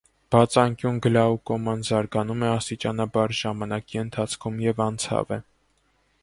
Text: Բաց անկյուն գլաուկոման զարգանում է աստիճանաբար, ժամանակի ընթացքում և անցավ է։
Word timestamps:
Բաց 0.35 0.55
անկյուն 0.59 0.95
գլաուկոման 1.05 1.83
զարգանում 1.89 2.45
է 2.47 2.49
աստիճանաբար, 2.53 3.35
ժամանակի 3.41 4.01
ընթացքում 4.05 4.59
և 4.69 4.83
անցավ 4.89 5.37
է։ 5.39 5.41